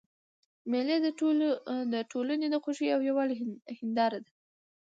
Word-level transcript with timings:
مېلې 0.71 0.97
د 1.93 1.95
ټولني 2.11 2.47
د 2.51 2.55
خوښۍ 2.63 2.87
او 2.95 3.01
یووالي 3.07 3.35
هنداره 3.79 4.19
ده. 4.25 4.31